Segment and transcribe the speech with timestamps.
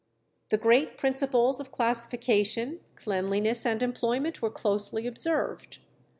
[0.49, 5.77] The great principles of classification, cleanliness, and employment were closely observed.